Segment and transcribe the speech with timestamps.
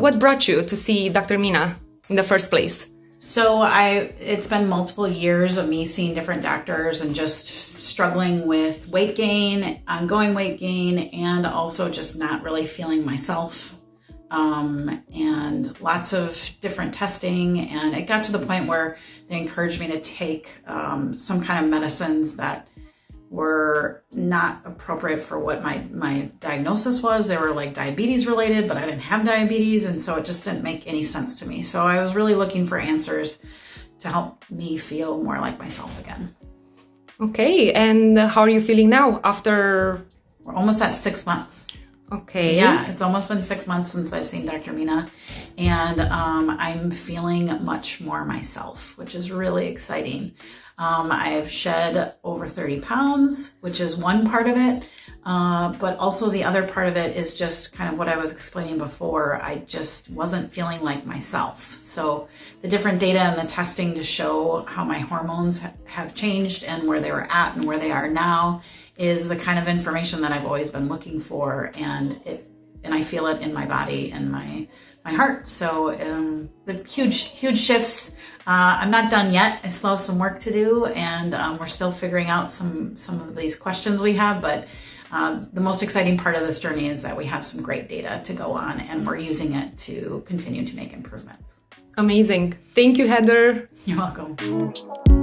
[0.00, 1.38] what brought you to see Dr.
[1.38, 1.76] Meena
[2.08, 2.90] in the first place?
[3.18, 8.88] So I it's been multiple years of me seeing different doctors and just struggling with
[8.88, 13.76] weight gain, ongoing weight gain, and also just not really feeling myself.
[14.30, 18.96] Um, and lots of different testing, and it got to the point where
[19.28, 22.68] they encouraged me to take um, some kind of medicines that
[23.30, 27.28] were not appropriate for what my my diagnosis was.
[27.28, 30.64] They were like diabetes related, but I didn't have diabetes, and so it just didn't
[30.64, 31.62] make any sense to me.
[31.62, 33.38] So I was really looking for answers
[34.00, 36.34] to help me feel more like myself again.
[37.20, 40.04] Okay, and how are you feeling now after?
[40.40, 41.66] We're almost at six months.
[42.12, 42.56] Okay.
[42.56, 44.72] Yeah, it's almost been six months since I've seen Dr.
[44.72, 45.08] Meena,
[45.56, 50.34] and um, I'm feeling much more myself, which is really exciting.
[50.76, 54.88] Um, I have shed over 30 pounds, which is one part of it.
[55.30, 58.32] Uh, but also the other part of it is just kind of what I was
[58.32, 59.40] explaining before.
[59.40, 61.78] I just wasn't feeling like myself.
[61.82, 62.26] So
[62.62, 66.84] the different data and the testing to show how my hormones ha- have changed and
[66.84, 68.62] where they were at and where they are now
[68.96, 71.70] is the kind of information that I've always been looking for.
[71.76, 72.50] And it,
[72.82, 74.66] and I feel it in my body and my
[75.04, 75.46] my heart.
[75.46, 78.10] So um, the huge, huge shifts.
[78.48, 79.60] Uh, I'm not done yet.
[79.62, 83.20] I still have some work to do, and um, we're still figuring out some some
[83.20, 84.42] of these questions we have.
[84.42, 84.66] But
[85.12, 88.20] uh, the most exciting part of this journey is that we have some great data
[88.24, 91.56] to go on, and we're using it to continue to make improvements.
[91.96, 92.54] Amazing.
[92.74, 93.68] Thank you, Heather.
[93.84, 95.19] You're welcome.